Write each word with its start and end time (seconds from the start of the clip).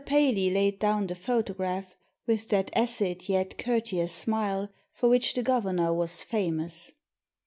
Paley 0.03 0.49
laid 0.51 0.79
down 0.79 1.05
the 1.05 1.13
photograph 1.13 1.95
with 2.25 2.49
that 2.49 2.71
acid 2.75 3.29
yet 3.29 3.59
courteous 3.59 4.11
smile 4.11 4.71
for 4.91 5.07
which 5.09 5.35
the 5.35 5.43
governor 5.43 5.93
was 5.93 6.23
famous. 6.23 6.91